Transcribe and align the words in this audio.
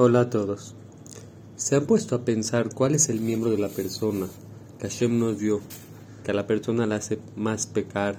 Hola 0.00 0.20
a 0.20 0.30
todos. 0.30 0.76
¿Se 1.56 1.74
han 1.74 1.84
puesto 1.84 2.14
a 2.14 2.24
pensar 2.24 2.72
cuál 2.72 2.94
es 2.94 3.08
el 3.08 3.20
miembro 3.20 3.50
de 3.50 3.58
la 3.58 3.66
persona 3.68 4.28
que 4.78 4.88
Hashem 4.88 5.18
nos 5.18 5.40
dio, 5.40 5.60
que 6.22 6.30
a 6.30 6.34
la 6.34 6.46
persona 6.46 6.86
la 6.86 6.94
hace 6.94 7.18
más 7.34 7.66
pecar, 7.66 8.16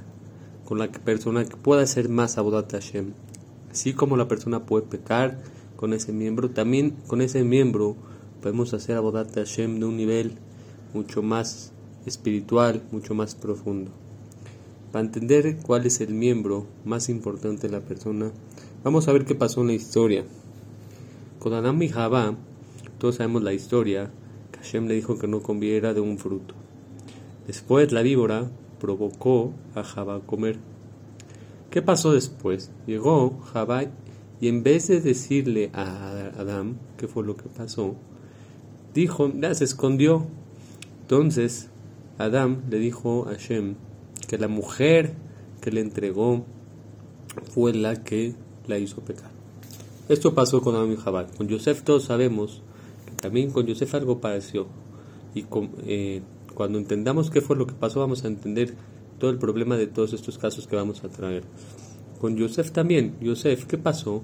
con 0.66 0.78
la 0.78 0.92
persona 0.92 1.46
que 1.46 1.56
pueda 1.56 1.82
hacer 1.82 2.10
más 2.10 2.38
abodat 2.38 2.70
Hashem? 2.74 3.14
Así 3.72 3.94
como 3.94 4.18
la 4.18 4.28
persona 4.28 4.66
puede 4.66 4.88
pecar 4.88 5.42
con 5.78 5.94
ese 5.94 6.12
miembro, 6.12 6.50
también 6.50 6.98
con 7.08 7.22
ese 7.22 7.46
miembro 7.46 7.96
podemos 8.42 8.74
hacer 8.74 8.98
abodat 8.98 9.34
Hashem 9.34 9.80
de 9.80 9.86
un 9.86 9.96
nivel 9.96 10.34
mucho 10.94 11.22
más 11.22 11.72
espiritual, 12.06 12.84
mucho 12.92 13.16
más 13.16 13.36
profundo. 13.36 13.92
Para 14.92 15.06
entender 15.06 15.56
cuál 15.66 15.86
es 15.86 16.02
el 16.02 16.14
miembro 16.14 16.66
más 16.84 17.08
importante 17.08 17.70
de 17.70 17.74
la 17.74 17.86
persona, 17.86 18.34
vamos 18.84 19.08
a 19.08 19.14
ver 19.14 19.24
qué 19.24 19.34
pasó 19.34 19.62
en 19.62 19.68
la 19.68 19.74
historia. 19.76 20.26
Con 21.40 21.54
Adam 21.54 21.82
y 21.82 21.88
Jabá, 21.88 22.36
todos 22.98 23.16
sabemos 23.16 23.44
la 23.44 23.54
historia, 23.54 24.12
que 24.52 24.60
Hashem 24.60 24.88
le 24.88 24.96
dijo 24.96 25.18
que 25.18 25.30
no 25.30 25.42
comiera 25.42 25.94
de 25.94 26.02
un 26.02 26.18
fruto. 26.18 26.54
Después 27.48 27.94
la 27.94 28.02
víbora 28.02 28.52
provocó 28.78 29.54
a 29.74 29.84
Jabá 29.84 30.18
a 30.18 30.20
comer. 30.20 30.58
¿Qué 31.70 31.82
pasó 31.82 32.12
después? 32.12 32.72
Llegó 32.86 33.40
Jabá 33.40 33.86
y 34.42 34.50
en 34.50 34.64
vez 34.64 34.90
de 34.90 35.00
decirle 35.00 35.70
a 35.74 36.30
Adam 36.38 36.76
qué 36.98 37.08
fue 37.08 37.24
lo 37.24 37.38
que 37.38 37.48
pasó, 37.48 37.96
dijo, 38.94 39.32
ya 39.34 39.54
se 39.54 39.64
escondió. 39.64 40.28
Entonces 41.04 41.70
Adam 42.18 42.64
le 42.70 42.80
dijo 42.80 43.28
a 43.30 43.32
Hashem, 43.32 43.76
que 44.28 44.38
la 44.38 44.50
mujer 44.50 45.14
que 45.62 45.72
le 45.72 45.80
entregó 45.80 46.44
fue 47.54 47.74
la 47.74 48.04
que 48.04 48.36
la 48.68 48.78
hizo 48.78 49.00
pecar. 49.02 49.39
Esto 50.10 50.34
pasó 50.34 50.62
con 50.62 50.76
Adam 50.76 50.96
Jabal. 50.96 51.28
Con 51.38 51.48
Yosef 51.48 51.84
todos 51.84 52.06
sabemos 52.06 52.64
que 53.06 53.12
también 53.12 53.52
con 53.52 53.68
Yosef 53.68 53.94
algo 53.94 54.20
pareció. 54.20 54.66
Y 55.36 55.46
eh, 55.86 56.24
cuando 56.56 56.80
entendamos 56.80 57.30
qué 57.30 57.42
fue 57.42 57.56
lo 57.56 57.68
que 57.68 57.76
pasó, 57.76 58.00
vamos 58.00 58.24
a 58.24 58.28
entender 58.28 58.74
todo 59.20 59.30
el 59.30 59.38
problema 59.38 59.78
de 59.78 59.86
todos 59.86 60.14
estos 60.14 60.40
casos 60.40 60.66
que 60.66 60.76
vamos 60.76 61.04
a 61.04 61.10
traer. 61.10 61.44
Con 62.20 62.36
Yosef 62.38 62.72
también. 62.72 63.18
Yosef, 63.22 63.66
¿qué 63.66 63.78
pasó? 63.78 64.24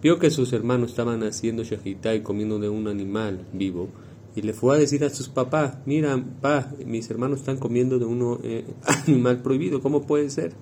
Vio 0.00 0.20
que 0.20 0.30
sus 0.30 0.52
hermanos 0.52 0.90
estaban 0.90 1.24
haciendo 1.24 1.64
shahita 1.64 2.14
y 2.14 2.22
comiendo 2.22 2.60
de 2.60 2.68
un 2.68 2.86
animal 2.86 3.44
vivo 3.52 3.88
y 4.36 4.42
le 4.42 4.52
fue 4.52 4.76
a 4.76 4.78
decir 4.78 5.04
a 5.04 5.10
sus 5.10 5.28
papás, 5.28 5.78
mira, 5.86 6.22
pa, 6.40 6.72
mis 6.84 7.08
hermanos 7.10 7.40
están 7.40 7.56
comiendo 7.56 7.98
de 7.98 8.04
un 8.04 8.38
eh, 8.42 8.64
animal 9.06 9.42
prohibido, 9.42 9.80
¿cómo 9.80 10.02
puede 10.02 10.30
ser? 10.30 10.52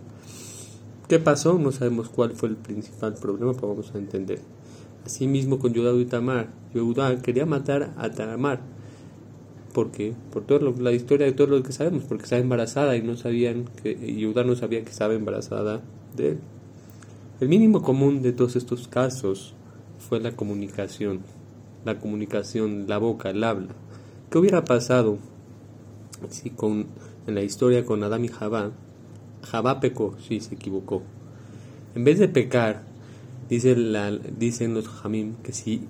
¿Qué 1.09 1.19
pasó? 1.19 1.59
No 1.59 1.73
sabemos 1.73 2.09
cuál 2.09 2.33
fue 2.33 2.51
el 2.51 2.57
principal 2.57 3.15
problema, 3.15 3.53
pero 3.55 3.69
vamos 3.69 3.91
a 3.95 3.99
entender. 3.99 4.41
Asimismo 5.05 5.59
con 5.59 5.73
Yudá 5.73 5.93
y 6.01 6.05
Tamar. 6.05 6.49
Yudá 6.75 7.21
quería 7.23 7.47
matar 7.47 7.93
a 7.97 8.11
Tamar. 8.11 8.61
¿Por 9.73 9.91
qué? 9.91 10.15
Por 10.33 10.45
toda 10.45 10.71
la 10.71 10.93
historia 10.93 11.27
de 11.27 11.33
todo 11.33 11.47
lo 11.47 11.63
que 11.63 11.73
sabemos, 11.73 12.05
porque 12.05 12.25
estaba 12.25 12.43
embarazada 12.43 12.97
y 12.97 13.03
no 13.03 13.17
sabían 13.17 13.65
que 13.83 13.95
Yudá 14.17 14.45
no 14.45 14.55
sabía 14.55 14.83
que 14.83 14.91
estaba 14.91 15.15
embarazada 15.15 15.81
de 16.17 16.31
él. 16.31 16.39
El 17.41 17.49
mínimo 17.49 17.83
común 17.83 18.23
de 18.23 18.33
todos 18.33 18.57
estos 18.57 18.87
casos 18.87 19.55
fue 19.99 20.21
la 20.21 20.37
comunicación 20.37 21.21
la 21.85 21.99
comunicación, 21.99 22.87
la 22.89 22.99
boca, 22.99 23.31
el 23.31 23.43
habla. 23.45 23.69
¿Qué 24.31 24.39
hubiera 24.39 24.65
pasado 24.65 25.19
si 26.31 26.51
con, 26.51 26.87
en 27.27 27.35
la 27.35 27.43
historia 27.43 27.85
con 27.85 28.03
Adán 28.05 28.25
y 28.25 28.29
Jabá, 28.29 28.71
Jabá 29.43 29.81
pecó, 29.81 30.17
sí, 30.21 30.41
se 30.41 30.55
equivocó? 30.55 31.03
En 31.95 32.05
vez 32.05 32.19
de 32.19 32.29
pecar, 32.29 32.85
dice 33.49 33.77
la, 33.77 34.11
dicen 34.11 34.75
los 34.75 34.89
Jamim 34.89 35.35
que 35.43 35.53
si 35.53 35.83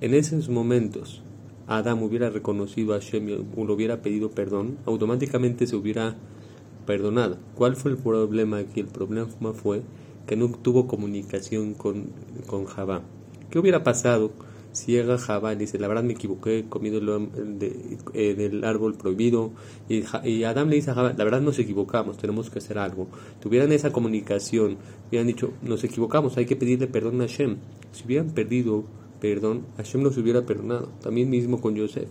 en 0.00 0.14
esos 0.14 0.48
momentos 0.48 1.22
Adán 1.66 2.02
hubiera 2.02 2.30
reconocido 2.30 2.94
a 2.94 3.00
Hashem 3.00 3.28
y 3.28 3.64
lo 3.64 3.74
hubiera 3.74 4.02
pedido 4.02 4.30
perdón, 4.30 4.78
automáticamente 4.86 5.66
se 5.66 5.76
hubiera 5.76 6.16
perdonado. 6.86 7.38
¿Cuál 7.54 7.76
fue 7.76 7.92
el 7.92 7.96
problema 7.96 8.58
aquí? 8.58 8.80
El 8.80 8.86
problema 8.86 9.28
fue 9.52 9.82
que 10.26 10.36
no 10.36 10.48
tuvo 10.48 10.88
comunicación 10.88 11.74
con, 11.74 12.06
con 12.46 12.64
Jabá. 12.64 13.02
¿Qué 13.50 13.58
hubiera 13.58 13.84
pasado? 13.84 14.32
Ciega 14.72 15.18
Jabá 15.18 15.54
dice, 15.54 15.78
la 15.78 15.88
verdad 15.88 16.04
me 16.04 16.12
equivoqué, 16.12 16.66
comido 16.68 17.00
de, 17.00 17.98
eh, 18.14 18.34
del 18.34 18.64
árbol 18.64 18.94
prohibido. 18.94 19.50
Y, 19.88 20.04
y, 20.24 20.44
Adam 20.44 20.68
le 20.68 20.76
dice 20.76 20.90
a 20.90 20.94
Jabá, 20.94 21.14
la 21.16 21.24
verdad 21.24 21.40
nos 21.40 21.58
equivocamos, 21.58 22.16
tenemos 22.16 22.50
que 22.50 22.58
hacer 22.58 22.78
algo. 22.78 23.08
Tuvieran 23.40 23.72
esa 23.72 23.92
comunicación, 23.92 24.78
hubieran 25.08 25.26
dicho, 25.26 25.52
nos 25.62 25.84
equivocamos, 25.84 26.36
hay 26.36 26.46
que 26.46 26.56
pedirle 26.56 26.86
perdón 26.86 27.20
a 27.20 27.26
Hashem. 27.26 27.56
Si 27.92 28.04
hubieran 28.04 28.30
perdido 28.30 28.84
perdón, 29.20 29.66
Hashem 29.76 30.02
nos 30.02 30.16
hubiera 30.16 30.42
perdonado. 30.46 30.88
También 31.02 31.30
mismo 31.30 31.60
con 31.60 31.74
Yosef. 31.74 32.08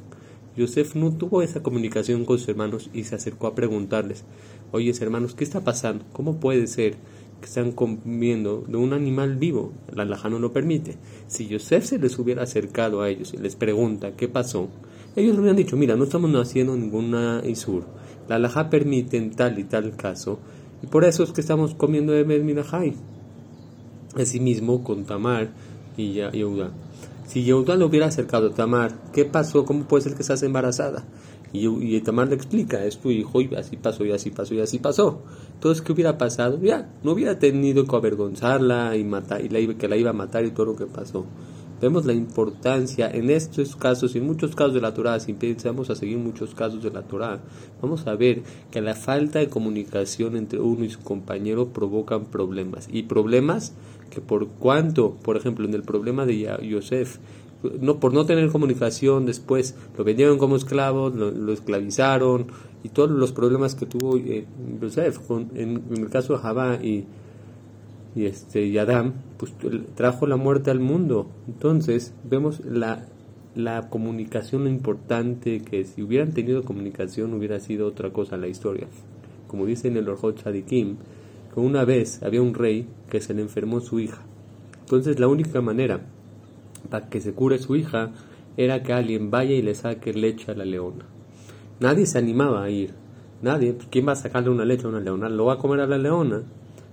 Yosef 0.56 0.96
no 0.96 1.12
tuvo 1.12 1.42
esa 1.42 1.64
comunicación 1.64 2.26
con 2.26 2.38
sus 2.38 2.50
hermanos 2.50 2.90
y 2.94 3.04
se 3.06 3.16
acercó 3.16 3.48
a 3.48 3.56
preguntarles, 3.56 4.24
oye 4.72 4.94
hermanos, 5.00 5.34
¿qué 5.34 5.44
está 5.44 5.64
pasando? 5.64 6.06
¿Cómo 6.12 6.40
puede 6.40 6.68
ser? 6.68 6.96
Que 7.40 7.46
están 7.46 7.72
comiendo 7.72 8.64
de 8.68 8.78
un 8.78 8.94
animal 8.94 9.38
vivo. 9.38 9.74
La 9.94 10.04
alhaja 10.04 10.30
no 10.30 10.40
lo 10.40 10.52
permite. 10.52 10.98
Si 11.28 11.48
Yosef 11.48 11.86
se 11.86 12.00
les 12.00 12.18
hubiera 12.20 12.44
acercado 12.44 13.02
a 13.02 13.10
ellos 13.10 13.34
y 13.34 13.38
les 13.38 13.56
pregunta 13.56 14.16
qué 14.16 14.28
pasó, 14.28 14.70
ellos 15.16 15.34
le 15.34 15.42
hubieran 15.42 15.58
dicho, 15.58 15.78
mira, 15.78 15.96
no 15.96 16.04
estamos 16.04 16.32
haciendo 16.36 16.76
ninguna 16.76 17.42
isur. 17.46 17.86
La 18.28 18.36
alhaja 18.36 18.70
permite 18.70 19.18
en 19.18 19.32
tal 19.32 19.58
y 19.58 19.64
tal 19.64 19.96
caso, 19.96 20.40
y 20.84 20.88
por 20.88 21.04
eso 21.04 21.24
es 21.24 21.32
que 21.32 21.42
estamos 21.42 21.74
comiendo 21.74 22.14
de 22.14 22.24
Así 22.62 22.96
Asimismo 24.16 24.84
con 24.84 25.06
Tamar 25.06 25.50
y 25.98 26.14
Yehuda. 26.14 26.72
Si 27.28 27.44
Yehuda 27.44 27.76
lo 27.76 27.88
hubiera 27.88 28.08
acercado 28.08 28.48
a 28.48 28.54
Tamar, 28.54 28.94
¿qué 29.14 29.26
pasó? 29.26 29.66
¿Cómo 29.66 29.84
puede 29.86 30.04
ser 30.04 30.16
que 30.16 30.22
hace 30.32 30.46
embarazada? 30.46 31.06
Y, 31.52 31.68
y 31.68 32.02
Tamar 32.02 32.28
le 32.28 32.36
explica, 32.36 32.84
es 32.86 32.98
tu 32.98 33.10
hijo 33.10 33.42
y 33.42 33.56
así 33.56 33.78
pasó 33.78 34.06
y 34.06 34.12
así 34.12 34.30
pasó 34.30 34.54
y 34.54 34.60
así 34.60 34.80
pasó. 34.80 35.24
Entonces, 35.54 35.82
¿qué 35.82 35.92
hubiera 35.92 36.18
pasado? 36.18 36.60
Ya, 36.62 36.90
no 37.04 37.14
hubiera 37.14 37.40
tenido 37.40 37.86
que 37.86 37.96
avergonzarla 37.96 38.96
y, 38.96 39.04
matar, 39.04 39.44
y 39.44 39.76
que 39.76 39.88
la 39.88 39.98
iba 39.98 40.12
a 40.12 40.14
matar 40.14 40.46
y 40.46 40.52
todo 40.52 40.68
lo 40.68 40.76
que 40.76 40.86
pasó. 40.86 41.26
Vemos 41.82 42.06
la 42.06 42.12
importancia 42.12 43.10
en 43.10 43.30
estos 43.30 43.78
casos 43.78 44.14
en 44.16 44.26
muchos 44.26 44.54
casos 44.54 44.74
de 44.74 44.82
la 44.82 44.94
Torah, 44.94 45.18
si 45.22 45.32
empezamos 45.32 45.90
a 45.90 45.96
seguir 45.96 46.18
muchos 46.18 46.54
casos 46.54 46.84
de 46.84 46.92
la 46.92 47.04
Torah, 47.04 47.40
vamos 47.82 48.06
a 48.06 48.16
ver 48.16 48.44
que 48.70 48.82
la 48.82 48.96
falta 48.96 49.40
de 49.40 49.48
comunicación 49.48 50.36
entre 50.36 50.60
uno 50.60 50.84
y 50.84 50.90
su 50.90 51.00
compañero 51.00 51.70
provocan 51.70 52.26
problemas. 52.26 52.90
Y 52.92 53.04
problemas 53.04 53.74
que 54.10 54.20
por 54.20 54.50
cuanto, 54.50 55.16
por 55.24 55.38
ejemplo, 55.38 55.66
en 55.66 55.74
el 55.74 55.84
problema 55.84 56.26
de 56.26 56.58
Yosef, 56.68 57.20
no, 57.64 58.00
por 58.00 58.14
no 58.14 58.26
tener 58.26 58.50
comunicación 58.50 59.26
después 59.26 59.76
lo 59.98 60.04
vendieron 60.04 60.38
como 60.38 60.56
esclavo, 60.56 61.10
lo, 61.10 61.52
esclavizaron 61.52 62.48
y 62.84 62.90
todos 62.90 63.12
los 63.12 63.34
problemas 63.34 63.76
que 63.76 63.86
tuvo 63.86 64.18
eh, 64.18 64.46
Yosef 64.82 65.20
en, 65.56 65.84
el 65.92 66.10
caso 66.10 66.34
de 66.34 66.40
Jabá 66.40 66.76
y, 66.82 67.06
y, 68.16 68.26
este, 68.26 68.66
y 68.66 68.78
Adam, 68.78 69.14
pues 69.38 69.54
trajo 69.96 70.26
la 70.26 70.38
muerte 70.38 70.72
al 70.72 70.80
mundo. 70.80 71.28
Entonces 71.48 72.14
vemos 72.24 72.62
la, 72.64 73.06
la 73.56 73.90
comunicación 73.90 74.68
importante 74.68 75.60
que 75.60 75.84
si 75.84 76.02
hubieran 76.02 76.32
tenido 76.32 76.64
comunicación 76.64 77.34
hubiera 77.34 77.60
sido 77.60 77.88
otra 77.88 78.12
cosa 78.12 78.38
la 78.38 78.48
historia. 78.48 78.88
Como 79.48 79.66
dice 79.66 79.90
en 79.90 79.98
el 79.98 80.08
Orjot 80.08 80.42
Chadikim, 80.44 80.96
que 81.54 81.60
una 81.60 81.84
vez 81.84 82.24
había 82.24 82.42
un 82.42 82.54
rey 82.54 82.88
que 83.10 83.20
se 83.20 83.34
le 83.34 83.42
enfermó 83.42 83.82
su 83.82 84.00
hija. 84.00 84.22
Entonces 84.82 85.20
la 85.20 85.28
única 85.28 85.62
manera 85.62 86.02
para 86.90 87.10
que 87.10 87.22
se 87.22 87.34
cure 87.34 87.60
su 87.60 87.76
hija 87.76 88.12
era 88.58 88.84
que 88.84 88.94
alguien 88.94 89.32
vaya 89.32 89.56
y 89.56 89.62
le 89.62 89.76
saque 89.76 90.14
leche 90.14 90.52
a 90.52 90.56
la 90.56 90.66
leona. 90.66 91.06
Nadie 91.80 92.06
se 92.06 92.18
animaba 92.18 92.64
a 92.64 92.70
ir. 92.70 92.94
Nadie, 93.42 93.78
¿quién 93.90 94.08
va 94.08 94.14
a 94.14 94.16
sacarle 94.16 94.50
una 94.50 94.66
leche 94.66 94.86
a 94.86 94.90
una 94.90 95.00
leona? 95.00 95.30
Lo 95.30 95.46
va 95.46 95.54
a 95.54 95.58
comer 95.58 95.80
a 95.80 95.88
la 95.88 95.98
leona. 95.98 96.44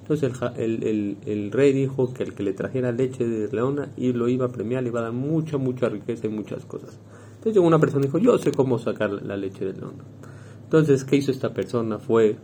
Entonces 0.03 0.33
el, 0.57 0.84
el, 0.84 1.17
el, 1.27 1.51
rey 1.51 1.73
dijo 1.73 2.15
que 2.15 2.23
el 2.23 2.34
que 2.34 2.45
le 2.45 2.53
trajera 2.53 2.93
leche 2.93 3.27
de 3.27 3.53
leona 3.53 3.89
y 3.97 4.12
lo 4.12 4.29
iba 4.29 4.47
a 4.47 4.49
premiar, 4.51 4.84
le 4.84 4.91
iba 4.91 5.01
a 5.01 5.05
dar 5.05 5.12
mucha, 5.12 5.59
mucha 5.59 5.89
riqueza 5.89 6.28
y 6.28 6.31
muchas 6.31 6.65
cosas. 6.65 6.97
Entonces 7.31 7.54
llegó 7.54 7.66
una 7.66 7.81
persona 7.81 8.04
y 8.04 8.07
dijo, 8.07 8.19
yo 8.19 8.39
sé 8.39 8.53
cómo 8.53 8.78
sacar 8.78 9.10
la 9.10 9.37
leche 9.37 9.65
de 9.65 9.72
leona. 9.72 10.04
Entonces, 10.63 11.04
¿qué 11.04 11.16
hizo 11.16 11.33
esta 11.33 11.53
persona? 11.53 11.98
Fue, 11.98 12.37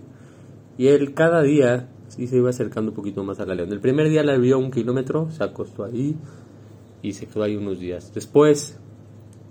y 0.76 0.88
él 0.88 1.14
cada 1.14 1.42
día 1.42 1.88
sí 2.08 2.26
se 2.26 2.36
iba 2.36 2.50
acercando 2.50 2.90
un 2.90 2.96
poquito 2.96 3.22
más 3.22 3.38
a 3.38 3.46
la 3.46 3.54
leona. 3.54 3.72
El 3.72 3.80
primer 3.80 4.08
día 4.08 4.24
la 4.24 4.36
vio 4.36 4.56
a 4.56 4.58
un 4.58 4.70
kilómetro, 4.70 5.30
se 5.30 5.44
acostó 5.44 5.84
ahí, 5.84 6.16
y 7.02 7.12
se 7.12 7.26
quedó 7.26 7.42
ahí 7.42 7.56
unos 7.56 7.80
días. 7.80 8.12
Después 8.14 8.78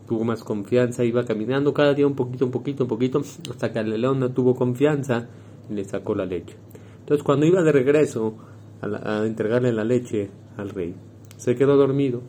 tuvo 0.07 0.23
más 0.23 0.43
confianza, 0.43 1.03
iba 1.03 1.25
caminando 1.25 1.73
cada 1.73 1.93
día 1.93 2.07
un 2.07 2.15
poquito, 2.15 2.45
un 2.45 2.51
poquito, 2.51 2.83
un 2.83 2.89
poquito, 2.89 3.21
hasta 3.49 3.71
que 3.71 3.79
el 3.79 4.01
león 4.01 4.19
no 4.19 4.31
tuvo 4.31 4.55
confianza 4.55 5.27
y 5.69 5.73
le 5.73 5.85
sacó 5.85 6.15
la 6.15 6.25
leche. 6.25 6.55
Entonces 6.99 7.23
cuando 7.23 7.45
iba 7.45 7.61
de 7.61 7.71
regreso 7.71 8.35
a, 8.81 9.25
entregarle 9.25 9.71
la 9.71 9.83
leche 9.83 10.29
al 10.57 10.69
rey, 10.69 10.95
se 11.37 11.55
quedó 11.55 11.75
dormido. 11.77 12.21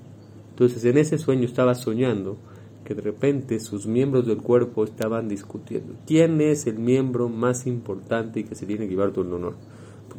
Entonces 0.51 0.85
en 0.85 0.99
ese 0.99 1.19
sueño 1.19 1.45
estaba 1.45 1.75
soñando 1.75 2.37
que 2.85 2.95
de 2.95 3.03
repente 3.03 3.61
sus 3.61 3.87
miembros 3.87 4.27
del 4.27 4.39
cuerpo 4.39 4.85
estaban 4.85 5.29
discutiendo. 5.29 5.95
¿Quién 6.07 6.41
es 6.41 6.67
el 6.67 6.79
miembro 6.79 7.29
más 7.29 7.67
importante 7.67 8.41
y 8.41 8.45
que 8.45 8.55
se 8.55 8.67
tiene 8.67 8.87
que 8.87 8.91
llevar 8.91 9.13
todo 9.13 9.25
el 9.25 9.33
honor? 9.33 9.55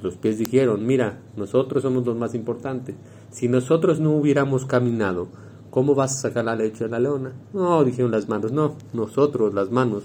Los 0.03 0.17
pies 0.17 0.37
dijeron, 0.37 0.85
mira, 0.85 1.21
nosotros 1.35 1.81
somos 1.81 2.05
los 2.05 2.15
más 2.15 2.35
importantes. 2.35 2.95
Si 3.31 3.47
nosotros 3.47 3.99
no 3.99 4.11
hubiéramos 4.11 4.67
caminado 4.67 5.29
¿cómo 5.73 5.95
vas 5.95 6.11
a 6.11 6.29
sacar 6.29 6.45
la 6.45 6.55
leche 6.55 6.83
de 6.83 6.91
la 6.91 6.99
leona? 6.99 7.33
No, 7.51 7.83
dijeron 7.83 8.11
las 8.11 8.29
manos, 8.29 8.51
no, 8.51 8.75
nosotros, 8.93 9.55
las 9.55 9.71
manos, 9.71 10.03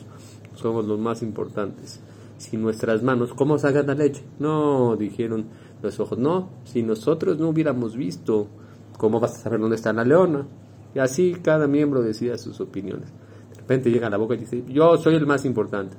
somos 0.54 0.86
los 0.86 0.98
más 0.98 1.22
importantes. 1.22 2.00
Si 2.38 2.56
nuestras 2.56 3.02
manos, 3.02 3.34
¿cómo 3.34 3.58
sacan 3.58 3.86
la 3.86 3.94
leche? 3.94 4.24
No, 4.38 4.96
dijeron 4.96 5.44
los 5.82 6.00
ojos, 6.00 6.16
no, 6.16 6.48
si 6.64 6.82
nosotros 6.82 7.38
no 7.38 7.50
hubiéramos 7.50 7.96
visto, 7.96 8.48
¿cómo 8.96 9.20
vas 9.20 9.34
a 9.34 9.40
saber 9.40 9.60
dónde 9.60 9.76
está 9.76 9.92
la 9.92 10.04
leona? 10.04 10.46
Y 10.94 11.00
así 11.00 11.36
cada 11.42 11.66
miembro 11.66 12.00
decía 12.00 12.38
sus 12.38 12.62
opiniones. 12.62 13.10
De 13.50 13.56
repente 13.58 13.90
llega 13.90 14.08
la 14.08 14.16
boca 14.16 14.36
y 14.36 14.38
dice, 14.38 14.64
yo 14.68 14.96
soy 14.96 15.16
el 15.16 15.26
más 15.26 15.44
importante. 15.44 15.94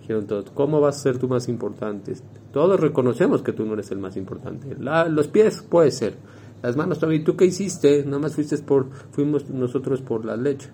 Dijeron 0.00 0.26
todos, 0.26 0.50
¿cómo 0.50 0.80
vas 0.80 0.96
a 0.96 1.00
ser 1.00 1.18
tú 1.18 1.28
más 1.28 1.48
importante? 1.48 2.14
Todos 2.52 2.80
reconocemos 2.80 3.42
que 3.42 3.52
tú 3.52 3.64
no 3.64 3.74
eres 3.74 3.90
el 3.90 3.98
más 3.98 4.16
importante. 4.16 4.76
los 4.78 5.28
pies 5.28 5.62
puede 5.62 5.90
ser. 5.90 6.14
Las 6.62 6.76
manos 6.76 6.98
también. 6.98 7.24
¿Tú 7.24 7.36
qué 7.36 7.46
hiciste? 7.46 8.04
Nada 8.04 8.18
más 8.18 8.34
fuiste 8.34 8.56
por, 8.58 8.90
fuimos 9.12 9.48
nosotros 9.50 10.02
por 10.02 10.24
la 10.24 10.36
leche. 10.36 10.68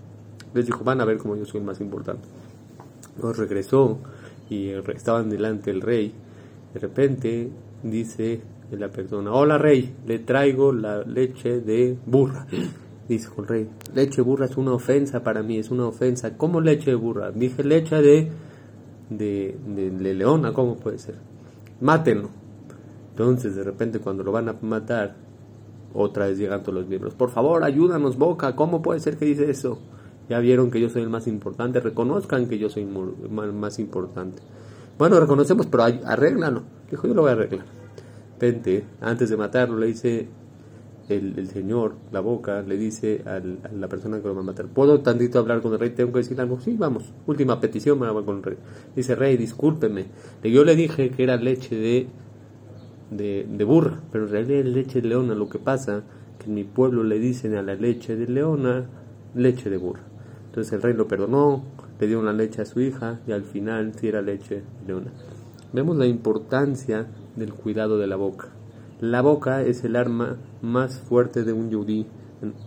Les 0.54 0.66
dijo, 0.66 0.82
van 0.84 1.00
a 1.00 1.04
ver 1.04 1.18
cómo 1.18 1.36
yo 1.36 1.44
soy 1.44 1.60
el 1.60 1.66
más 1.66 1.80
importante. 1.80 2.26
Luego 3.18 3.32
regresó 3.34 3.98
y 4.50 4.70
estaban 4.70 5.30
delante 5.30 5.70
el 5.70 5.80
rey. 5.80 6.12
De 6.72 6.80
repente 6.80 7.50
dice 7.82 8.40
la 8.70 8.88
persona, 8.88 9.32
hola 9.32 9.58
rey, 9.58 9.94
le 10.06 10.18
traigo 10.18 10.72
la 10.72 11.02
leche 11.02 11.60
de 11.60 11.96
burra. 12.06 12.46
Dice 13.08 13.28
el 13.38 13.46
rey, 13.46 13.68
leche 13.94 14.20
burra 14.20 14.46
es 14.46 14.56
una 14.56 14.72
ofensa 14.72 15.22
para 15.22 15.40
mí, 15.44 15.58
es 15.58 15.70
una 15.70 15.86
ofensa. 15.86 16.36
¿Cómo 16.36 16.60
leche 16.60 16.90
de 16.90 16.96
burra? 16.96 17.30
Dije 17.30 17.62
leche 17.62 18.02
de, 18.02 18.28
de, 19.10 19.56
de 19.66 20.14
leona, 20.14 20.52
¿cómo 20.52 20.76
puede 20.76 20.98
ser? 20.98 21.16
mátenlo. 21.80 22.28
Entonces, 23.10 23.56
de 23.56 23.64
repente, 23.64 23.98
cuando 23.98 24.22
lo 24.22 24.32
van 24.32 24.48
a 24.48 24.56
matar, 24.60 25.14
otra 25.94 26.26
vez 26.26 26.38
llegan 26.38 26.62
todos 26.62 26.74
los 26.74 26.86
miembros. 26.86 27.14
Por 27.14 27.30
favor, 27.30 27.64
ayúdanos, 27.64 28.18
Boca. 28.18 28.54
¿Cómo 28.54 28.82
puede 28.82 29.00
ser 29.00 29.16
que 29.16 29.24
dice 29.24 29.50
eso? 29.50 29.78
Ya 30.28 30.38
vieron 30.38 30.70
que 30.70 30.80
yo 30.80 30.90
soy 30.90 31.02
el 31.02 31.08
más 31.08 31.26
importante. 31.26 31.80
Reconozcan 31.80 32.48
que 32.48 32.58
yo 32.58 32.68
soy 32.68 32.82
el 32.82 33.52
más 33.52 33.78
importante. 33.78 34.42
Bueno, 34.98 35.18
reconocemos, 35.20 35.66
pero 35.66 35.84
arréglalo. 35.84 36.62
Dijo, 36.90 37.06
yo 37.06 37.14
lo 37.14 37.22
voy 37.22 37.30
a 37.30 37.34
arreglar. 37.34 37.64
Vente, 38.38 38.84
antes 39.00 39.30
de 39.30 39.36
matarlo, 39.36 39.78
le 39.78 39.86
dice 39.86 40.28
el, 41.08 41.48
señor, 41.48 41.94
la 42.12 42.20
boca, 42.20 42.62
le 42.62 42.76
dice 42.76 43.22
a 43.26 43.40
la 43.72 43.88
persona 43.88 44.20
que 44.20 44.26
lo 44.26 44.34
va 44.34 44.40
a 44.40 44.44
matar, 44.44 44.66
¿puedo 44.66 45.00
tantito 45.00 45.38
hablar 45.38 45.62
con 45.62 45.72
el 45.72 45.78
rey? 45.78 45.90
¿Tengo 45.90 46.12
que 46.12 46.18
decir 46.18 46.40
algo? 46.40 46.60
Sí, 46.60 46.74
vamos, 46.76 47.12
última 47.26 47.60
petición, 47.60 47.98
me 48.00 48.08
con 48.24 48.38
el 48.38 48.42
rey. 48.42 48.56
Dice, 48.94 49.14
rey, 49.14 49.36
discúlpeme, 49.36 50.06
yo 50.42 50.64
le 50.64 50.74
dije 50.74 51.10
que 51.10 51.22
era 51.22 51.36
leche 51.36 51.76
de, 51.76 52.08
de, 53.10 53.64
burra, 53.64 54.00
pero 54.10 54.24
en 54.24 54.30
realidad 54.30 54.60
es 54.60 54.66
leche 54.66 55.00
de 55.00 55.08
leona. 55.08 55.34
Lo 55.34 55.48
que 55.48 55.58
pasa 55.58 56.02
que 56.38 56.46
en 56.46 56.54
mi 56.54 56.64
pueblo 56.64 57.04
le 57.04 57.18
dicen 57.18 57.54
a 57.54 57.62
la 57.62 57.74
leche 57.74 58.16
de 58.16 58.26
leona 58.26 58.86
leche 59.34 59.70
de 59.70 59.76
burra. 59.76 60.02
Entonces 60.46 60.72
el 60.72 60.82
rey 60.82 60.94
lo 60.94 61.06
perdonó, 61.06 61.64
le 62.00 62.06
dio 62.06 62.18
una 62.18 62.32
leche 62.32 62.62
a 62.62 62.64
su 62.64 62.80
hija 62.80 63.20
y 63.26 63.32
al 63.32 63.42
final 63.42 63.92
sí 63.94 64.08
era 64.08 64.22
leche 64.22 64.56
de 64.56 64.86
leona. 64.86 65.12
Vemos 65.72 65.96
la 65.96 66.06
importancia 66.06 67.06
del 67.36 67.52
cuidado 67.52 67.98
de 67.98 68.06
la 68.06 68.16
boca. 68.16 68.48
La 69.00 69.20
boca 69.20 69.60
es 69.60 69.84
el 69.84 69.94
arma 69.94 70.38
más 70.62 71.00
fuerte 71.00 71.44
de 71.44 71.52
un 71.52 71.68
yudí 71.68 72.06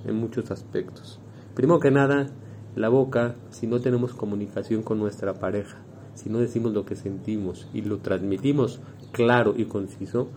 en, 0.05 0.15
muchos 0.15 0.51
aspectos. 0.51 1.19
Primero 1.55 1.79
que 1.79 1.89
nada, 1.89 2.27
la 2.75 2.87
boca, 2.89 3.33
si 3.49 3.65
no 3.65 3.79
tenemos 3.79 4.13
comunicación 4.13 4.83
con 4.83 4.99
nuestra 4.99 5.33
pareja, 5.33 5.77
si 6.13 6.29
no 6.29 6.37
decimos 6.37 6.71
lo 6.71 6.85
que 6.85 6.95
sentimos 6.95 7.67
y 7.73 7.81
lo 7.81 7.97
transmitimos 7.97 8.79
claro 9.11 9.55
y 9.57 9.65
conciso, 9.65 10.29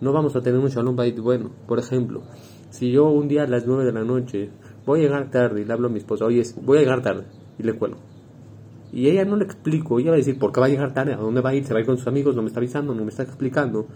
no 0.00 0.12
vamos 0.12 0.34
a 0.34 0.40
tener 0.40 0.58
un 0.58 0.68
shalom 0.68 0.96
bait 0.96 1.16
bueno. 1.16 1.52
Por 1.68 1.78
ejemplo, 1.78 2.22
si 2.70 2.90
yo 2.90 3.08
un 3.08 3.28
día 3.28 3.44
a 3.44 3.46
las 3.46 3.68
9 3.68 3.84
de 3.84 3.92
la 3.92 4.02
noche 4.02 4.50
voy 4.84 4.98
a 4.98 5.02
llegar 5.04 5.30
tarde 5.30 5.60
y 5.60 5.64
le 5.64 5.72
hablo 5.72 5.86
a 5.86 5.92
mi 5.92 5.98
esposa, 5.98 6.24
oye, 6.24 6.42
voy 6.60 6.78
a 6.78 6.80
llegar 6.80 7.02
tarde 7.02 7.24
y 7.56 7.62
le 7.62 7.74
cuelgo. 7.74 8.15
Y 8.96 9.10
ella 9.10 9.26
no 9.26 9.36
le 9.36 9.44
explico, 9.44 9.98
ella 9.98 10.08
va 10.08 10.14
a 10.14 10.16
decir, 10.16 10.38
¿por 10.38 10.52
qué 10.52 10.58
va 10.58 10.64
a 10.64 10.68
llegar 10.70 10.94
tarde? 10.94 11.12
¿A 11.12 11.18
dónde 11.18 11.42
va 11.42 11.50
a 11.50 11.54
ir? 11.54 11.66
¿Se 11.66 11.74
va 11.74 11.80
a 11.80 11.80
ir 11.82 11.86
con 11.86 11.98
sus 11.98 12.06
amigos? 12.06 12.34
No 12.34 12.40
me 12.40 12.48
está 12.48 12.60
avisando, 12.60 12.94
no 12.94 13.04
me 13.04 13.10
está 13.10 13.24
explicando. 13.24 13.86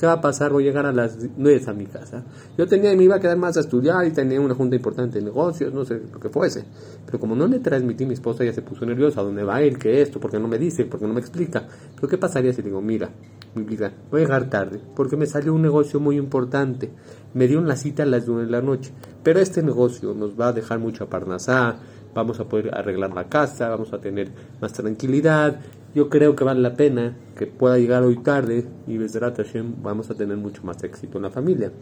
¿qué 0.00 0.04
va 0.04 0.14
a 0.14 0.20
pasar? 0.20 0.50
Voy 0.50 0.64
a 0.64 0.66
llegar 0.66 0.84
a 0.84 0.92
las 0.92 1.16
9 1.36 1.62
a 1.64 1.72
mi 1.72 1.86
casa. 1.86 2.24
Yo 2.56 2.66
tenía, 2.66 2.92
me 2.96 3.04
iba 3.04 3.14
a 3.14 3.20
quedar 3.20 3.36
más 3.36 3.56
a 3.56 3.60
estudiar 3.60 4.04
y 4.04 4.10
tenía 4.10 4.40
una 4.40 4.56
junta 4.56 4.74
importante 4.74 5.20
de 5.20 5.24
negocios, 5.24 5.72
no 5.72 5.84
sé 5.84 6.02
lo 6.12 6.18
que 6.18 6.28
fuese. 6.28 6.64
Pero 7.06 7.20
como 7.20 7.36
no 7.36 7.46
le 7.46 7.60
transmití 7.60 8.04
mi 8.04 8.14
esposa, 8.14 8.42
ella 8.42 8.52
se 8.52 8.62
puso 8.62 8.84
nerviosa. 8.84 9.20
¿A 9.20 9.22
dónde 9.22 9.44
va 9.44 9.54
a 9.54 9.62
ir? 9.62 9.78
¿Qué 9.78 10.02
esto? 10.02 10.18
¿Por 10.18 10.32
qué 10.32 10.40
no 10.40 10.48
me 10.48 10.58
dice? 10.58 10.86
¿Por 10.86 10.98
qué 10.98 11.06
no 11.06 11.14
me 11.14 11.20
explica? 11.20 11.62
Pero 11.94 12.08
¿qué 12.08 12.18
pasaría 12.18 12.52
si 12.52 12.60
digo, 12.60 12.80
mira, 12.80 13.10
mi 13.54 13.62
vida, 13.62 13.92
voy 14.10 14.22
a 14.22 14.24
llegar 14.24 14.50
tarde? 14.50 14.80
Porque 14.96 15.16
me 15.16 15.26
salió 15.26 15.54
un 15.54 15.62
negocio 15.62 16.00
muy 16.00 16.16
importante. 16.16 16.90
Me 17.32 17.46
dio 17.46 17.60
una 17.60 17.76
cita 17.76 18.02
a 18.02 18.06
las 18.06 18.26
9 18.26 18.46
de 18.46 18.50
la 18.50 18.60
noche. 18.60 18.90
Pero 19.22 19.38
este 19.38 19.62
negocio 19.62 20.14
nos 20.14 20.38
va 20.38 20.48
a 20.48 20.52
dejar 20.52 20.80
mucha 20.80 21.06
parnasá 21.06 21.76
vamos 22.14 22.40
a 22.40 22.48
poder 22.48 22.74
arreglar 22.74 23.14
la 23.14 23.28
casa, 23.28 23.68
vamos 23.68 23.92
a 23.92 24.00
tener 24.00 24.30
más 24.60 24.72
tranquilidad. 24.72 25.60
Yo 25.94 26.08
creo 26.08 26.36
que 26.36 26.44
vale 26.44 26.60
la 26.60 26.74
pena 26.74 27.16
que 27.36 27.46
pueda 27.46 27.78
llegar 27.78 28.02
hoy 28.02 28.16
tarde 28.18 28.66
y 28.86 28.98
desde 28.98 29.20
Hashem 29.20 29.82
vamos 29.82 30.10
a 30.10 30.14
tener 30.14 30.36
mucho 30.36 30.62
más 30.64 30.82
éxito 30.84 31.18
en 31.18 31.22
la 31.22 31.30
familia. 31.30 31.72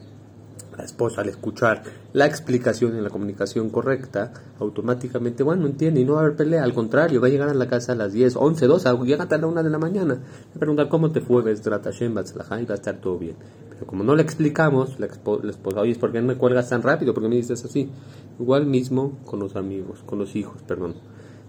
La 0.77 0.85
esposa 0.85 1.23
al 1.23 1.29
escuchar 1.29 1.83
la 2.13 2.27
explicación 2.27 2.97
y 2.97 3.01
la 3.01 3.11
comunicación 3.11 3.71
correcta, 3.71 4.33
automáticamente, 4.59 5.43
bueno, 5.43 5.63
no 5.63 5.69
entiende 5.69 6.01
y 6.01 6.05
no 6.05 6.15
va 6.15 6.21
a 6.21 6.25
haber 6.25 6.37
pelea, 6.37 6.65
al 6.65 6.75
contrario, 6.75 7.21
va 7.21 7.29
a 7.29 7.31
llegar 7.31 7.49
a 7.49 7.55
la 7.55 7.69
casa 7.69 7.93
a 7.93 7.95
las 7.95 8.13
10, 8.13 8.37
11, 8.37 8.67
12, 8.67 8.99
llega 9.05 9.23
hasta 9.25 9.39
la 9.39 9.47
1 9.47 9.63
de 9.63 9.71
la 9.71 9.79
mañana. 9.79 10.19
Le 10.53 10.59
pregunta 10.59 10.89
cómo 10.89 11.11
te 11.11 11.21
fue, 11.21 11.43
Besdrat 11.43 11.85
Hashem, 11.85 12.13
y 12.13 12.15
va 12.15 12.21
a 12.21 12.75
estar 12.75 12.97
todo 13.01 13.19
bien. 13.19 13.37
Pero 13.71 13.87
como 13.87 14.05
no 14.05 14.15
le 14.15 14.23
explicamos, 14.23 14.99
la, 14.99 15.07
esposa, 15.07 15.81
oye, 15.81 15.95
¿por 15.97 16.13
qué 16.13 16.21
no 16.21 16.29
me 16.29 16.37
cuelgas 16.37 16.71
tan 16.71 16.83
rápido? 16.83 17.13
¿Por 17.13 17.23
qué 17.23 17.29
me 17.29 17.37
dices 17.37 17.65
así? 17.65 17.91
Igual 18.39 18.67
mismo 18.67 19.19
con 19.25 19.41
los 19.41 19.57
amigos, 19.57 20.03
con 20.07 20.19
los 20.19 20.35
hijos, 20.37 20.63
perdón. 20.63 20.95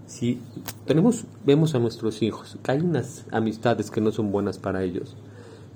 Si 0.05 0.41
tenemos, 0.85 1.25
vemos 1.45 1.75
a 1.75 1.79
nuestros 1.79 2.21
hijos 2.21 2.57
que 2.63 2.71
hay 2.71 2.79
unas 2.79 3.25
amistades 3.31 3.91
que 3.91 3.99
no 3.99 4.11
son 4.11 4.31
buenas 4.31 4.57
para 4.57 4.83
ellos, 4.83 5.17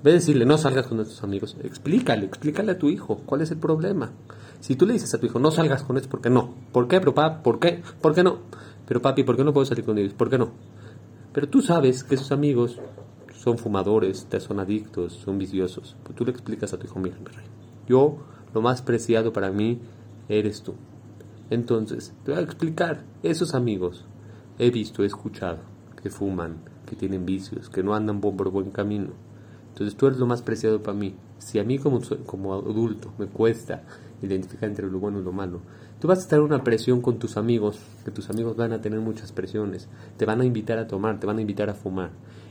ve 0.02 0.10
a 0.10 0.14
decirle, 0.14 0.44
no 0.44 0.58
salgas 0.58 0.86
con 0.86 0.96
nuestros 0.96 1.22
amigos, 1.22 1.56
explícale, 1.62 2.26
explícale 2.26 2.72
a 2.72 2.78
tu 2.78 2.88
hijo 2.88 3.20
cuál 3.24 3.42
es 3.42 3.50
el 3.50 3.58
problema. 3.58 4.12
Si 4.60 4.76
tú 4.76 4.86
le 4.86 4.94
dices 4.94 5.12
a 5.14 5.18
tu 5.18 5.26
hijo, 5.26 5.38
no 5.38 5.50
salgas 5.50 5.82
con 5.82 5.96
ellos, 5.96 6.08
¿por 6.08 6.20
qué 6.20 6.30
no? 6.30 6.54
¿Por 6.72 6.88
qué, 6.88 6.98
pero 7.00 7.14
papá? 7.14 7.42
¿Por 7.42 7.58
qué? 7.58 7.82
¿Por 8.00 8.14
qué 8.14 8.22
no? 8.22 8.38
Pero 8.86 9.00
papi, 9.00 9.22
¿por 9.24 9.36
qué 9.36 9.44
no 9.44 9.52
puedo 9.52 9.66
salir 9.66 9.84
con 9.84 9.98
ellos? 9.98 10.14
¿Por 10.14 10.28
qué 10.28 10.38
no? 10.38 10.50
Pero 11.32 11.48
tú 11.48 11.62
sabes 11.62 12.04
que 12.04 12.16
esos 12.16 12.32
amigos 12.32 12.78
son 13.34 13.58
fumadores, 13.58 14.26
te 14.26 14.38
son 14.38 14.60
adictos, 14.60 15.14
son 15.14 15.38
viciosos. 15.38 15.96
Pues 16.02 16.14
tú 16.14 16.24
le 16.24 16.30
explicas 16.30 16.72
a 16.72 16.78
tu 16.78 16.86
hijo, 16.86 16.98
mira, 17.00 17.16
yo, 17.88 18.18
lo 18.54 18.60
más 18.60 18.82
preciado 18.82 19.32
para 19.32 19.50
mí, 19.50 19.80
eres 20.28 20.62
tú. 20.62 20.74
Entonces, 21.50 22.14
te 22.24 22.32
voy 22.32 22.40
a 22.40 22.44
explicar, 22.44 23.04
esos 23.22 23.54
amigos, 23.54 24.04
he 24.58 24.70
visto, 24.70 25.02
he 25.02 25.06
escuchado, 25.06 25.58
que 26.02 26.10
fuman, 26.10 26.58
que 26.86 26.96
tienen 26.96 27.26
vicios, 27.26 27.68
que 27.68 27.82
no 27.82 27.94
andan 27.94 28.20
por 28.20 28.50
buen 28.50 28.70
camino. 28.70 29.10
Entonces 29.72 29.96
tú 29.96 30.06
eres 30.06 30.18
lo 30.18 30.26
más 30.26 30.42
preciado 30.42 30.82
para 30.82 30.96
mí. 30.96 31.14
Si 31.38 31.58
a 31.58 31.64
mí 31.64 31.78
como, 31.78 32.00
como 32.26 32.54
adulto 32.54 33.12
me 33.18 33.26
cuesta 33.26 33.82
identificar 34.22 34.68
entre 34.68 34.88
lo 34.88 34.98
bueno 34.98 35.20
y 35.20 35.24
lo 35.24 35.32
malo, 35.32 35.60
tú 35.98 36.08
vas 36.08 36.18
a 36.18 36.22
estar 36.22 36.38
en 36.38 36.44
una 36.44 36.62
presión 36.62 37.00
con 37.00 37.18
tus 37.18 37.36
amigos, 37.36 37.80
que 38.04 38.10
tus 38.10 38.28
amigos 38.28 38.56
van 38.56 38.72
a 38.72 38.80
tener 38.80 39.00
muchas 39.00 39.32
presiones, 39.32 39.88
te 40.18 40.26
van 40.26 40.40
a 40.42 40.44
invitar 40.44 40.78
a 40.78 40.86
tomar, 40.86 41.18
te 41.18 41.26
van 41.26 41.38
a 41.38 41.40
invitar 41.40 41.70
a 41.70 41.74
fumar. 41.74 42.10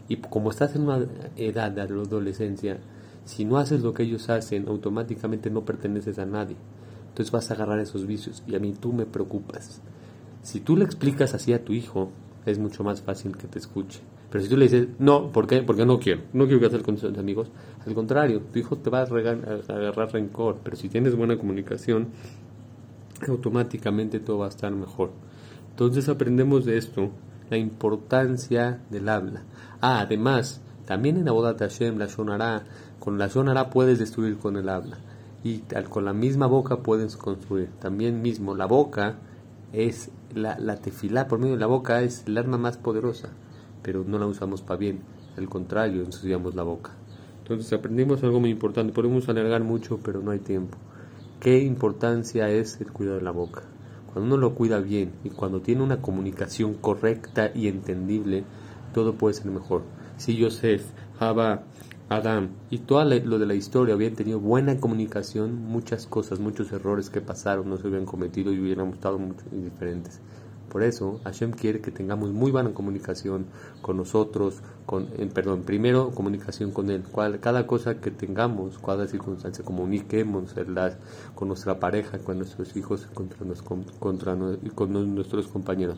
Y 0.09 0.17
como 0.17 0.49
estás 0.49 0.75
en 0.75 0.81
una 0.81 1.05
edad 1.37 1.71
de 1.71 1.81
adolescencia, 1.81 2.79
si 3.23 3.45
no 3.45 3.57
haces 3.57 3.81
lo 3.81 3.93
que 3.93 4.03
ellos 4.03 4.29
hacen, 4.29 4.67
automáticamente 4.67 5.49
no 5.51 5.63
perteneces 5.63 6.17
a 6.17 6.25
nadie. 6.25 6.57
Entonces 7.09 7.31
vas 7.31 7.51
a 7.51 7.53
agarrar 7.53 7.79
esos 7.79 8.07
vicios 8.07 8.41
y 8.47 8.55
a 8.55 8.59
mí 8.59 8.73
tú 8.73 8.93
me 8.93 9.05
preocupas. 9.05 9.81
Si 10.41 10.59
tú 10.59 10.75
le 10.75 10.85
explicas 10.85 11.33
así 11.35 11.53
a 11.53 11.63
tu 11.63 11.73
hijo, 11.73 12.11
es 12.45 12.57
mucho 12.57 12.83
más 12.83 13.01
fácil 13.01 13.37
que 13.37 13.47
te 13.47 13.59
escuche. 13.59 14.01
Pero 14.31 14.43
si 14.43 14.49
tú 14.49 14.55
le 14.55 14.65
dices, 14.65 14.87
no, 14.97 15.31
¿por 15.31 15.45
qué? 15.45 15.61
Porque 15.61 15.85
no 15.85 15.99
quiero. 15.99 16.21
No 16.31 16.47
quiero 16.47 16.65
hacer 16.65 16.81
con 16.83 16.95
tus 16.95 17.17
amigos. 17.17 17.49
Al 17.85 17.93
contrario, 17.93 18.41
tu 18.51 18.59
hijo 18.59 18.77
te 18.77 18.89
va 18.89 18.99
a, 18.99 19.03
a 19.03 19.75
agarrar 19.75 20.13
rencor. 20.13 20.59
Pero 20.63 20.77
si 20.77 20.87
tienes 20.87 21.15
buena 21.15 21.37
comunicación, 21.37 22.07
automáticamente 23.27 24.19
todo 24.21 24.39
va 24.39 24.45
a 24.45 24.49
estar 24.49 24.71
mejor. 24.71 25.11
Entonces 25.71 26.07
aprendemos 26.07 26.65
de 26.65 26.77
esto 26.77 27.11
la 27.49 27.57
importancia 27.57 28.81
del 28.89 29.09
habla. 29.09 29.43
Ah, 29.81 29.99
además, 29.99 30.61
también 30.85 31.17
en 31.17 31.27
Abodat 31.27 31.59
Hashem, 31.59 31.97
la 31.97 32.07
Shonara, 32.07 32.63
con 32.99 33.17
la 33.17 33.27
Shonara 33.27 33.69
puedes 33.69 33.99
destruir 33.99 34.37
con 34.37 34.55
el 34.55 34.69
habla. 34.69 34.97
Y 35.43 35.63
con 35.89 36.05
la 36.05 36.13
misma 36.13 36.47
boca 36.47 36.77
puedes 36.77 37.17
construir. 37.17 37.69
También 37.79 38.21
mismo, 38.21 38.55
la 38.55 38.65
boca 38.65 39.17
es 39.73 40.11
la, 40.33 40.57
la 40.59 40.77
tefilá, 40.77 41.27
por 41.27 41.39
medio 41.39 41.55
de 41.55 41.59
la 41.59 41.67
boca 41.67 42.01
es 42.01 42.23
el 42.27 42.37
arma 42.37 42.57
más 42.57 42.77
poderosa, 42.77 43.29
pero 43.83 44.03
no 44.05 44.17
la 44.17 44.27
usamos 44.27 44.61
para 44.61 44.77
bien. 44.77 44.99
Al 45.37 45.47
contrario, 45.49 46.03
ensuciamos 46.03 46.55
la 46.55 46.63
boca. 46.63 46.91
Entonces 47.39 47.71
aprendimos 47.73 48.23
algo 48.23 48.39
muy 48.39 48.49
importante. 48.49 48.93
Podemos 48.93 49.27
alargar 49.29 49.63
mucho, 49.63 49.99
pero 50.03 50.21
no 50.21 50.31
hay 50.31 50.39
tiempo. 50.39 50.77
¿Qué 51.39 51.59
importancia 51.59 52.49
es 52.49 52.79
el 52.81 52.91
cuidado 52.91 53.17
de 53.17 53.23
la 53.23 53.31
boca? 53.31 53.63
Cuando 54.13 54.35
uno 54.35 54.37
lo 54.37 54.55
cuida 54.55 54.79
bien 54.79 55.13
y 55.23 55.29
cuando 55.29 55.61
tiene 55.61 55.81
una 55.81 56.01
comunicación 56.01 56.73
correcta 56.75 57.51
y 57.55 57.67
entendible, 57.67 58.43
todo 58.93 59.13
puede 59.13 59.35
ser 59.35 59.51
mejor. 59.51 59.83
Si 60.17 60.35
Yosef, 60.35 60.85
Jabá, 61.17 61.63
Adán 62.09 62.49
y 62.69 62.79
todo 62.79 63.05
lo 63.05 63.39
de 63.39 63.45
la 63.45 63.55
historia 63.55 63.95
habían 63.95 64.15
tenido 64.15 64.39
buena 64.39 64.77
comunicación, 64.77 65.55
muchas 65.63 66.07
cosas, 66.07 66.39
muchos 66.39 66.71
errores 66.73 67.09
que 67.09 67.21
pasaron 67.21 67.69
no 67.69 67.77
se 67.77 67.87
hubieran 67.87 68.05
cometido 68.05 68.51
y 68.51 68.59
hubieran 68.59 68.89
estado 68.89 69.17
muy 69.17 69.33
diferentes. 69.51 70.19
Por 70.71 70.83
eso 70.83 71.19
Hashem 71.25 71.51
quiere 71.51 71.81
que 71.81 71.91
tengamos 71.91 72.31
muy 72.31 72.49
buena 72.49 72.73
comunicación 72.73 73.47
con 73.81 73.97
nosotros, 73.97 74.61
con, 74.85 75.07
perdón, 75.33 75.63
primero 75.63 76.11
comunicación 76.11 76.71
con 76.71 76.89
Él. 76.89 77.03
Cual, 77.03 77.41
cada 77.41 77.67
cosa 77.67 77.99
que 77.99 78.09
tengamos, 78.09 78.79
cada 78.79 79.05
circunstancia, 79.05 79.65
comuniquemos 79.65 80.55
con 81.35 81.49
nuestra 81.49 81.77
pareja, 81.77 82.19
con 82.19 82.37
nuestros 82.37 82.77
hijos, 82.77 83.05
contra, 83.13 83.39
con 84.73 84.93
nuestros 84.93 85.47
compañeros. 85.47 85.97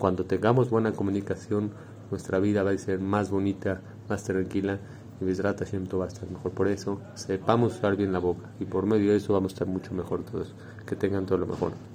Cuando 0.00 0.24
tengamos 0.24 0.68
buena 0.68 0.92
comunicación, 0.92 1.70
nuestra 2.10 2.40
vida 2.40 2.64
va 2.64 2.72
a 2.72 2.78
ser 2.78 2.98
más 2.98 3.30
bonita, 3.30 3.82
más 4.08 4.24
tranquila 4.24 4.80
y 5.20 5.24
Bezrat 5.24 5.60
Hashem 5.60 5.86
todo 5.86 6.00
va 6.00 6.06
a 6.06 6.08
estar 6.08 6.28
mejor. 6.28 6.50
Por 6.52 6.66
eso, 6.66 7.00
sepamos 7.14 7.76
usar 7.76 7.96
bien 7.96 8.12
la 8.12 8.18
boca 8.18 8.50
y 8.58 8.64
por 8.64 8.84
medio 8.84 9.12
de 9.12 9.18
eso 9.18 9.32
vamos 9.32 9.52
a 9.52 9.54
estar 9.54 9.68
mucho 9.68 9.94
mejor 9.94 10.24
todos. 10.24 10.54
Que 10.86 10.96
tengan 10.96 11.24
todo 11.24 11.38
lo 11.38 11.46
mejor. 11.46 11.72